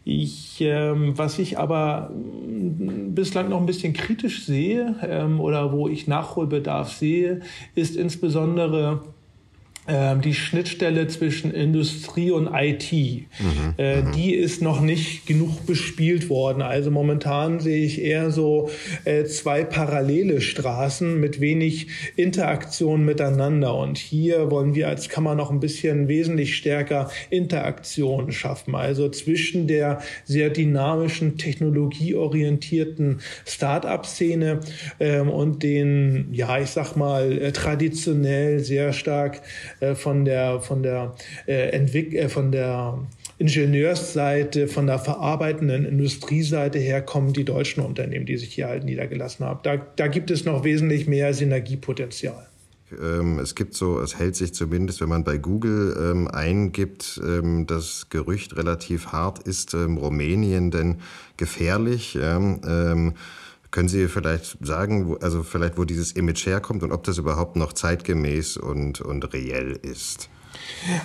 ich, 0.05 0.61
ähm, 0.61 1.17
was 1.17 1.39
ich 1.39 1.59
aber 1.59 2.11
bislang 2.15 3.49
noch 3.51 3.61
ein 3.61 3.67
bisschen 3.67 3.93
kritisch 3.93 4.45
sehe 4.45 4.95
oder 5.39 5.73
wo 5.73 5.89
ich 5.89 6.07
Nachholbedarf 6.07 6.93
sehe, 6.93 7.41
ist 7.75 7.97
insbesondere 7.97 9.03
die 10.23 10.35
Schnittstelle 10.35 11.09
zwischen 11.09 11.53
Industrie 11.53 12.31
und 12.31 12.49
IT, 12.53 12.93
mhm, 12.93 13.75
äh, 13.79 14.03
mhm. 14.03 14.13
die 14.13 14.35
ist 14.35 14.63
noch 14.63 14.81
nicht 14.81 15.27
genug 15.27 15.67
bespielt 15.67 16.29
worden. 16.29 16.63
Also 16.63 16.91
momentan 16.91 17.61
sehe 17.61 17.85
ich 17.85 18.01
eher 18.01 18.31
so 18.31 18.71
äh, 19.05 19.25
zwei 19.25 19.65
parallele 19.65 20.41
Straßen 20.41 21.19
mit 21.19 21.41
wenig 21.41 21.89
Interaktion 22.17 23.05
miteinander. 23.05 23.75
Und 23.75 23.99
hier 23.99 24.51
wollen 24.51 24.75
wir 24.75 24.89
als 24.89 25.09
Kammer 25.09 25.35
noch 25.35 25.51
ein 25.51 25.61
bisschen 25.61 26.09
wesentlich 26.09 26.57
stärker 26.57 27.11
Interaktion 27.31 28.33
schaffen. 28.33 28.75
Also 28.75 29.09
zwischen 29.09 29.67
der 29.67 30.01
sehr 30.25 30.51
dynamischen, 30.51 31.39
technologieorientierten 31.39 33.21
Start-up-Szene 33.47 34.61
ähm, 34.99 35.29
und 35.29 35.63
den, 35.63 36.29
ja, 36.33 36.59
ich 36.59 36.71
sag 36.71 36.97
mal, 36.97 37.33
äh, 37.33 37.53
traditionell 37.53 38.61
sehr 38.61 38.93
stark 38.93 39.43
äh, 39.81 39.95
von 39.95 40.25
der, 40.25 40.61
von 40.61 40.83
der, 40.83 41.15
äh, 41.47 41.71
Entwick 41.71 42.15
äh, 42.15 42.29
von 42.29 42.53
der 42.53 42.99
Ingenieursseite, 43.39 44.69
von 44.69 44.87
der 44.87 44.99
verarbeitenden 44.99 45.87
Industrieseite 45.87 46.79
her 46.79 47.01
kommen 47.03 47.33
die 47.33 47.45
deutschen 47.45 47.83
Unternehmen, 47.83 48.27
die 48.27 48.37
sich 48.37 48.53
hier 48.53 48.69
halt 48.69 48.85
niedergelassen 48.85 49.47
haben. 49.47 49.61
Da, 49.63 49.77
da 49.97 50.09
gibt 50.09 50.31
es 50.31 50.45
noch 50.45 50.65
wesentlich 50.65 51.07
mehr 51.07 51.33
Synergiepotenzial. 51.33 52.47
Ähm, 53.01 53.39
es 53.39 53.55
gibt 53.55 53.75
so, 53.75 54.01
es 54.01 54.19
hält 54.19 54.37
sich 54.37 54.53
zumindest, 54.53 55.01
wenn 55.01 55.09
man 55.09 55.25
bei 55.25 55.39
Google 55.39 55.97
ähm, 55.99 56.29
eingibt, 56.29 57.21
ähm, 57.25 57.67
das 57.67 58.09
Gerücht 58.11 58.57
relativ 58.57 59.09
hart, 59.09 59.39
ist 59.41 59.75
ähm, 59.75 59.97
Rumänien 59.97 60.71
denn 60.71 60.97
gefährlich? 61.37 62.19
Ähm, 62.21 63.15
können 63.71 63.89
Sie 63.89 64.09
vielleicht 64.09 64.59
sagen, 64.61 65.09
wo, 65.09 65.15
also 65.15 65.43
vielleicht, 65.43 65.79
wo 65.79 65.85
dieses 65.85 66.13
Image 66.13 66.47
herkommt 66.47 66.83
und 66.83 66.93
ob 66.93 67.05
das 67.05 67.19
überhaupt 67.19 67.57
noch 67.57 67.73
zeitgemäß 67.73 68.57
und, 68.57 69.01
und 69.01 69.33
reell 69.33 69.79
ist? 69.83 70.29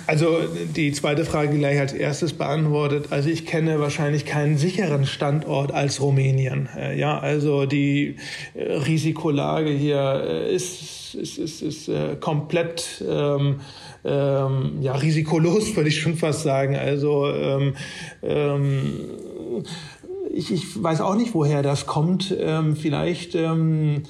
Also 0.06 0.38
die 0.74 0.92
zweite 0.92 1.24
Frage 1.24 1.56
gleich 1.58 1.78
als 1.78 1.92
erstes 1.92 2.32
beantwortet. 2.32 3.06
Also 3.10 3.28
ich 3.28 3.46
kenne 3.46 3.78
wahrscheinlich 3.78 4.24
keinen 4.24 4.56
sicheren 4.56 5.06
Standort 5.06 5.72
als 5.72 6.00
Rumänien. 6.00 6.68
Äh, 6.76 6.98
ja, 6.98 7.18
also 7.18 7.66
die 7.66 8.16
äh, 8.54 8.72
Risikolage 8.72 9.70
hier 9.70 10.24
äh, 10.26 10.54
ist, 10.54 11.14
ist, 11.14 11.38
ist, 11.38 11.62
ist 11.62 11.90
komplett 12.20 13.04
ähm, 13.06 13.60
ähm, 14.04 14.78
ja, 14.80 14.94
risikolos, 14.94 15.76
würde 15.76 15.88
ich 15.88 16.00
schon 16.00 16.16
fast 16.16 16.42
sagen. 16.42 16.76
Also 16.76 17.26
ähm, 17.26 17.74
ähm, 18.22 19.00
ich, 20.36 20.52
ich 20.52 20.82
weiß 20.82 21.00
auch 21.00 21.14
nicht, 21.14 21.34
woher 21.34 21.62
das 21.62 21.86
kommt. 21.86 22.34
Ähm, 22.38 22.76
vielleicht 22.76 23.34
ähm, 23.34 24.02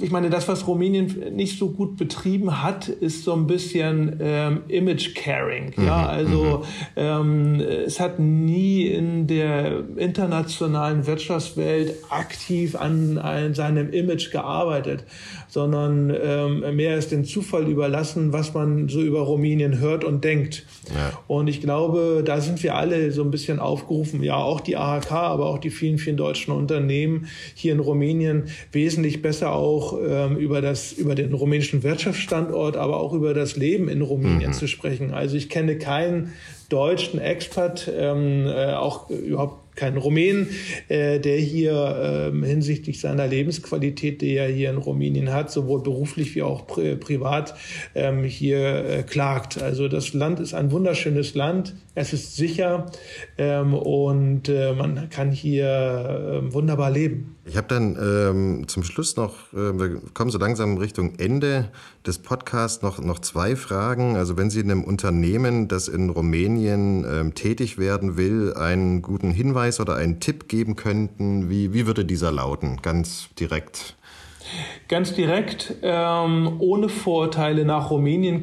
ich 0.00 0.10
meine, 0.10 0.30
das, 0.30 0.48
was 0.48 0.66
Rumänien 0.66 1.34
nicht 1.34 1.58
so 1.58 1.70
gut 1.70 1.96
betrieben 1.96 2.62
hat, 2.62 2.88
ist 2.88 3.24
so 3.24 3.34
ein 3.34 3.46
bisschen 3.46 4.16
ähm, 4.20 4.62
Image-Caring. 4.68 5.74
Ja, 5.76 6.02
mhm, 6.02 6.08
also 6.08 6.42
mhm. 6.42 6.62
ähm, 6.96 7.60
es 7.60 8.00
hat 8.00 8.18
nie 8.18 8.86
in 8.86 9.26
der 9.26 9.84
internationalen 9.96 11.06
Wirtschaftswelt 11.06 11.94
aktiv 12.08 12.76
an, 12.76 13.18
an 13.18 13.54
seinem 13.54 13.90
Image 13.92 14.30
gearbeitet, 14.30 15.04
sondern 15.48 16.14
ähm, 16.22 16.76
mehr 16.76 16.96
ist 16.96 17.12
dem 17.12 17.24
Zufall 17.24 17.68
überlassen, 17.68 18.32
was 18.32 18.54
man 18.54 18.88
so 18.88 19.02
über 19.02 19.20
Rumänien 19.20 19.78
hört 19.78 20.04
und 20.04 20.24
denkt. 20.24 20.64
Ja. 20.94 21.18
Und 21.26 21.48
ich 21.48 21.60
glaube, 21.60 22.22
da 22.24 22.40
sind 22.40 22.62
wir 22.62 22.74
alle 22.74 23.12
so 23.12 23.22
ein 23.22 23.30
bisschen 23.30 23.58
aufgerufen, 23.58 24.22
ja, 24.22 24.36
auch 24.36 24.60
die 24.60 24.76
AHK, 24.76 25.12
aber 25.12 25.46
auch 25.46 25.58
die 25.58 25.70
vielen, 25.70 25.98
vielen 25.98 26.16
deutschen 26.16 26.54
Unternehmen 26.54 27.26
hier 27.54 27.72
in 27.72 27.80
Rumänien 27.80 28.44
wesentlich 28.72 29.20
besser 29.20 29.57
auch 29.58 29.98
ähm, 30.00 30.36
über, 30.36 30.62
das, 30.62 30.92
über 30.92 31.14
den 31.14 31.32
rumänischen 31.32 31.82
Wirtschaftsstandort, 31.82 32.76
aber 32.76 32.98
auch 33.00 33.12
über 33.12 33.34
das 33.34 33.56
Leben 33.56 33.88
in 33.88 34.00
Rumänien 34.00 34.50
mhm. 34.50 34.54
zu 34.54 34.68
sprechen. 34.68 35.12
Also 35.12 35.36
ich 35.36 35.48
kenne 35.48 35.76
keinen 35.76 36.32
deutschen 36.68 37.18
Expert, 37.18 37.90
ähm, 37.94 38.46
äh, 38.46 38.72
auch 38.74 39.10
überhaupt 39.10 39.68
keinen 39.78 39.96
Rumänen, 39.96 40.48
äh, 40.88 41.20
der 41.20 41.38
hier 41.38 42.30
ähm, 42.32 42.42
hinsichtlich 42.42 43.00
seiner 43.00 43.26
Lebensqualität, 43.26 44.20
die 44.20 44.34
er 44.34 44.48
hier 44.48 44.70
in 44.70 44.76
Rumänien 44.76 45.32
hat, 45.32 45.50
sowohl 45.50 45.82
beruflich 45.82 46.34
wie 46.34 46.42
auch 46.42 46.66
pri 46.66 46.96
privat, 46.96 47.54
ähm, 47.94 48.24
hier 48.24 48.84
äh, 48.84 49.02
klagt. 49.04 49.62
Also 49.62 49.88
das 49.88 50.12
Land 50.12 50.40
ist 50.40 50.52
ein 50.52 50.72
wunderschönes 50.72 51.34
Land, 51.34 51.74
es 51.94 52.12
ist 52.12 52.36
sicher 52.36 52.86
ähm, 53.38 53.72
und 53.72 54.48
äh, 54.48 54.72
man 54.72 55.08
kann 55.10 55.30
hier 55.30 56.42
äh, 56.44 56.52
wunderbar 56.52 56.90
leben. 56.90 57.36
Ich 57.48 57.56
habe 57.56 57.66
dann 57.66 57.96
ähm, 57.98 58.68
zum 58.68 58.82
Schluss 58.82 59.16
noch, 59.16 59.52
äh, 59.54 59.78
wir 59.78 60.02
kommen 60.12 60.30
so 60.30 60.38
langsam 60.38 60.76
Richtung 60.76 61.14
Ende 61.18 61.70
des 62.06 62.18
Podcasts, 62.18 62.82
noch, 62.82 62.98
noch 62.98 63.20
zwei 63.20 63.56
Fragen. 63.56 64.16
Also 64.16 64.36
wenn 64.36 64.50
Sie 64.50 64.60
einem 64.60 64.84
Unternehmen, 64.84 65.66
das 65.66 65.88
in 65.88 66.10
Rumänien 66.10 67.06
ähm, 67.10 67.34
tätig 67.34 67.78
werden 67.78 68.18
will, 68.18 68.52
einen 68.52 69.00
guten 69.00 69.30
Hinweis 69.30 69.80
oder 69.80 69.96
einen 69.96 70.20
Tipp 70.20 70.48
geben 70.48 70.76
könnten, 70.76 71.48
wie, 71.48 71.72
wie 71.72 71.86
würde 71.86 72.04
dieser 72.04 72.30
lauten? 72.30 72.82
Ganz 72.82 73.30
direkt. 73.40 73.96
Ganz 74.88 75.14
direkt, 75.14 75.74
ähm, 75.82 76.56
ohne 76.60 76.88
Vorteile 76.88 77.64
nach 77.64 77.90
Rumänien 77.90 78.42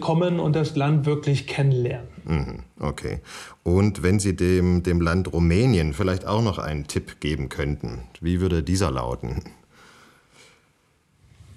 kommen 0.00 0.40
und 0.40 0.56
das 0.56 0.76
Land 0.76 1.06
wirklich 1.06 1.46
kennenlernen. 1.46 2.08
Mhm, 2.24 2.58
okay. 2.80 3.20
Und 3.62 4.02
wenn 4.02 4.18
Sie 4.18 4.34
dem, 4.34 4.82
dem 4.82 5.00
Land 5.00 5.32
Rumänien 5.32 5.92
vielleicht 5.92 6.26
auch 6.26 6.42
noch 6.42 6.58
einen 6.58 6.86
Tipp 6.86 7.20
geben 7.20 7.48
könnten, 7.48 8.04
wie 8.20 8.40
würde 8.40 8.62
dieser 8.62 8.90
lauten? 8.90 9.42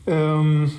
Ähm, 0.05 0.71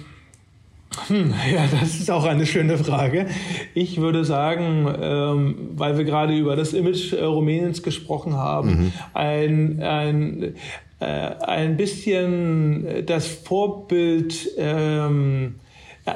hm, 1.07 1.35
ja, 1.53 1.67
das 1.67 2.01
ist 2.01 2.11
auch 2.11 2.25
eine 2.25 2.47
schöne 2.47 2.79
Frage. 2.79 3.27
Ich 3.75 4.01
würde 4.01 4.25
sagen, 4.25 4.89
ähm, 5.01 5.57
weil 5.77 5.97
wir 5.97 6.05
gerade 6.05 6.37
über 6.37 6.57
das 6.57 6.73
Image 6.73 7.13
äh, 7.13 7.25
Rumäniens 7.25 7.83
gesprochen 7.83 8.35
haben, 8.35 8.69
mhm. 8.69 8.93
ein, 9.15 9.83
ein, 9.83 10.55
äh, 11.01 11.05
ein 11.05 11.77
bisschen 11.77 13.07
das 13.07 13.27
Vorbild 13.27 14.51
ähm, 14.57 15.57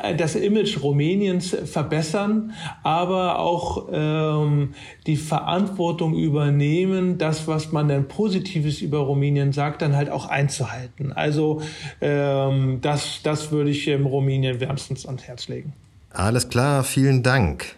äh, 0.03 0.15
das 0.17 0.35
Image 0.35 0.83
Rumäniens 0.83 1.57
verbessern, 1.65 2.53
aber 2.83 3.39
auch 3.39 3.89
ähm, 3.93 4.75
die 5.07 5.17
Verantwortung 5.17 6.15
übernehmen, 6.15 7.19
das, 7.19 7.47
was 7.47 7.73
man 7.73 7.89
dann 7.89 8.09
Positives 8.09 8.81
über 8.81 8.99
Rumänien 8.99 9.53
sagt, 9.53 9.83
dann 9.83 9.97
halt 9.97 10.11
auch 10.11 10.29
einzuhalten. 10.29 11.13
Also 11.13 11.63
ähm, 12.01 12.79
das, 12.81 13.21
das 13.23 13.53
würde 13.53 13.71
ich 13.71 13.89
ähm, 13.89 14.07
Rumänien 14.07 14.61
wärmstens 14.61 15.07
ans 15.07 15.25
Herz 15.25 15.49
legen. 15.49 15.73
Alles 16.11 16.49
klar, 16.49 16.85
vielen 16.85 17.23
Dank. 17.23 17.77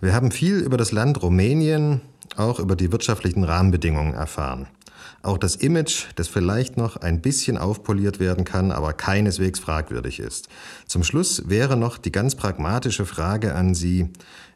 Wir 0.00 0.14
haben 0.14 0.30
viel 0.30 0.58
über 0.58 0.76
das 0.76 0.92
Land 0.92 1.22
Rumänien, 1.22 2.00
auch 2.36 2.60
über 2.60 2.76
die 2.76 2.92
wirtschaftlichen 2.92 3.44
Rahmenbedingungen 3.44 4.14
erfahren. 4.14 4.68
Auch 5.22 5.38
das 5.38 5.56
Image, 5.56 6.04
das 6.16 6.28
vielleicht 6.28 6.76
noch 6.76 6.96
ein 6.96 7.20
bisschen 7.20 7.58
aufpoliert 7.58 8.20
werden 8.20 8.44
kann, 8.44 8.72
aber 8.72 8.92
keineswegs 8.92 9.58
fragwürdig 9.58 10.20
ist. 10.20 10.48
Zum 10.86 11.04
Schluss 11.04 11.48
wäre 11.48 11.76
noch 11.76 11.98
die 11.98 12.12
ganz 12.12 12.34
pragmatische 12.34 13.06
Frage 13.06 13.54
an 13.54 13.74
Sie. 13.74 14.08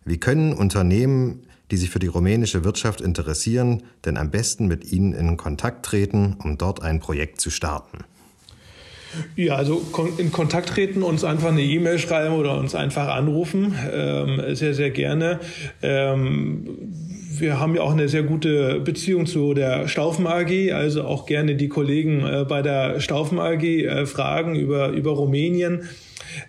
Wie 0.04 0.18
können 0.18 0.52
Unternehmen, 0.52 1.42
die 1.70 1.76
sich 1.76 1.90
für 1.90 1.98
die 1.98 2.06
rumänische 2.06 2.64
Wirtschaft 2.64 3.00
interessieren, 3.00 3.82
denn 4.04 4.16
am 4.16 4.30
besten 4.30 4.66
mit 4.66 4.92
Ihnen 4.92 5.12
in 5.12 5.36
Kontakt 5.36 5.86
treten, 5.86 6.36
um 6.42 6.58
dort 6.58 6.82
ein 6.82 7.00
Projekt 7.00 7.40
zu 7.40 7.50
starten? 7.50 8.04
Ja, 9.36 9.56
also 9.56 9.84
in 10.18 10.32
Kontakt 10.32 10.70
treten, 10.70 11.02
uns 11.02 11.24
einfach 11.24 11.48
eine 11.48 11.62
E-Mail 11.62 11.98
schreiben 11.98 12.34
oder 12.34 12.56
uns 12.56 12.74
einfach 12.74 13.08
anrufen, 13.08 13.74
ähm, 13.92 14.54
sehr, 14.54 14.74
sehr 14.74 14.90
gerne. 14.90 15.40
Ähm, 15.82 16.66
wir 17.42 17.60
haben 17.60 17.74
ja 17.74 17.82
auch 17.82 17.92
eine 17.92 18.08
sehr 18.08 18.22
gute 18.22 18.80
Beziehung 18.80 19.26
zu 19.26 19.52
der 19.52 19.88
Staufen 19.88 20.26
AG, 20.26 20.72
also 20.72 21.02
auch 21.02 21.26
gerne 21.26 21.56
die 21.56 21.68
Kollegen 21.68 22.24
äh, 22.24 22.46
bei 22.48 22.62
der 22.62 23.00
Staufen 23.00 23.38
AG 23.38 23.64
äh, 23.64 24.06
fragen 24.06 24.54
über, 24.54 24.88
über 24.90 25.10
Rumänien. 25.10 25.88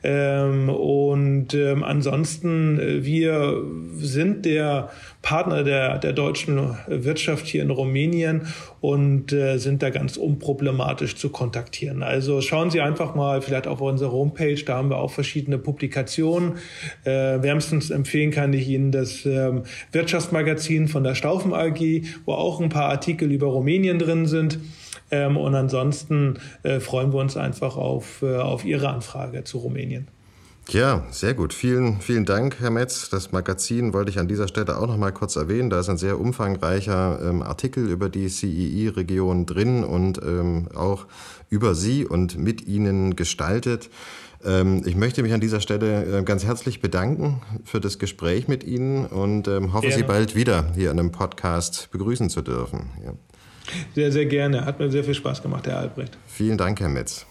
Ähm, 0.04 0.70
und 0.70 1.54
ähm, 1.54 1.84
ansonsten, 1.84 2.80
äh, 2.80 3.04
wir 3.04 3.64
sind 3.96 4.46
der 4.46 4.90
Partner 5.22 5.64
der, 5.64 6.00
der 6.00 6.12
deutschen 6.12 6.76
Wirtschaft 6.88 7.48
hier 7.48 7.64
in 7.64 7.70
Rumänien 7.70 8.48
und 8.82 9.32
äh, 9.32 9.58
sind 9.58 9.82
da 9.82 9.90
ganz 9.90 10.18
unproblematisch 10.18 11.16
zu 11.16 11.30
kontaktieren. 11.30 12.04
Also 12.04 12.42
schauen 12.42 12.70
Sie 12.70 12.82
einfach 12.82 13.16
mal 13.16 13.42
vielleicht 13.42 13.66
auf 13.66 13.80
unsere 13.80 14.12
Homepage, 14.12 14.62
da 14.66 14.76
haben 14.76 14.90
wir 14.90 14.98
auch 14.98 15.12
verschiedene 15.12 15.58
Publikationen. 15.58 16.58
Äh, 17.06 17.42
wärmstens 17.42 17.90
empfehlen 17.90 18.32
kann 18.32 18.52
ich 18.52 18.68
Ihnen 18.68 18.92
das 18.92 19.26
ähm, 19.26 19.64
Wirtschaftsmagazin 19.94 20.90
von 20.90 21.06
der 21.06 21.16
Staufen 21.16 21.54
AG, 21.54 21.80
wo 22.26 22.34
auch 22.34 22.60
ein 22.60 22.70
paar 22.70 22.90
Artikel 22.90 23.32
über 23.32 23.48
Rumänien 23.48 24.00
drin 24.00 24.26
sind. 24.26 24.60
Ähm, 25.12 25.38
und 25.38 25.56
ansonsten 25.56 26.40
äh, 26.64 26.80
freuen 26.80 27.14
wir 27.14 27.20
uns 27.20 27.38
einfach 27.38 27.78
auf, 27.78 28.22
äh, 28.22 28.38
auf 28.38 28.66
Ihre 28.66 28.90
Anfrage 28.90 29.44
zu 29.44 29.60
Rumänien. 29.60 30.08
Ja, 30.70 31.04
sehr 31.12 31.34
gut. 31.34 31.54
Vielen, 31.54 32.00
vielen 32.00 32.26
Dank, 32.26 32.60
Herr 32.60 32.72
Metz. 32.72 33.10
Das 33.10 33.32
Magazin 33.32 33.94
wollte 33.94 34.12
ich 34.12 34.18
an 34.18 34.30
dieser 34.30 34.48
Stelle 34.48 34.78
auch 34.78 34.88
noch 34.88 34.98
mal 34.98 35.12
kurz 35.12 35.36
erwähnen. 35.36 35.70
Da 35.70 35.80
ist 35.80 35.90
ein 35.90 35.98
sehr 35.98 36.20
umfangreicher 36.20 37.20
ähm, 37.22 37.42
Artikel 37.42 37.90
über 37.90 38.10
die 38.10 38.30
CEI-Region 38.30 39.46
drin 39.46 39.84
und 39.84 40.22
ähm, 40.24 40.70
auch 40.74 41.06
über 41.50 41.76
Sie 41.76 42.06
und 42.06 42.38
mit 42.38 42.66
Ihnen 42.66 43.16
gestaltet. 43.16 43.90
Ähm, 44.44 44.84
ich 44.86 44.96
möchte 44.96 45.22
mich 45.22 45.34
an 45.34 45.42
dieser 45.42 45.60
Stelle 45.60 46.20
äh, 46.20 46.24
ganz 46.24 46.46
herzlich 46.46 46.82
bedanken 46.82 47.42
für 47.66 47.82
das 47.82 48.00
Gespräch 48.00 48.48
mit 48.48 48.64
Ihnen 48.64 49.06
und 49.06 49.48
ähm, 49.50 49.74
hoffe, 49.74 49.88
Gerne. 49.88 50.02
Sie 50.02 50.08
bald 50.08 50.36
wieder 50.36 50.72
hier 50.76 50.92
in 50.92 51.00
einem 51.00 51.12
Podcast 51.12 51.90
begrüßen 51.92 52.30
zu 52.30 52.42
dürfen. 52.42 52.90
Ja. 53.04 53.14
Sehr, 53.96 54.12
sehr 54.12 54.26
gerne. 54.26 54.66
Hat 54.66 54.80
mir 54.80 54.90
sehr 54.92 55.04
viel 55.04 55.14
Spaß 55.14 55.42
gemacht, 55.42 55.68
Herr 55.68 55.78
Albrecht. 55.78 56.18
Vielen 56.28 56.58
Dank, 56.58 56.80
Herr 56.80 56.90
Metz. 56.90 57.26